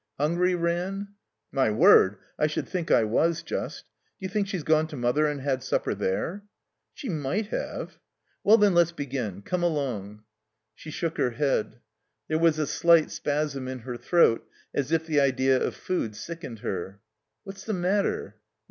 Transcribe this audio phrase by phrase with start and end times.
[0.17, 1.09] "Hungry, Ran?"
[1.51, 2.17] "My word!
[2.39, 3.85] I should think I was just.
[4.19, 6.43] D'you think she's gone to Mother and had supper there?"
[6.95, 7.99] She— might have."
[8.43, 9.43] Well, then, let's begin.
[9.43, 10.23] Come along."
[10.73, 11.81] She shook her head.
[12.27, 14.43] There was a slight spasm in her throat
[14.73, 16.99] as if the idea of food sickened her.
[17.43, 18.37] "What's the matter?"